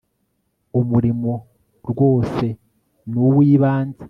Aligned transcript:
umurimo 0.79 1.31
rwose 1.89 2.45
ni 3.09 3.19
uw'ibanze 3.27 3.99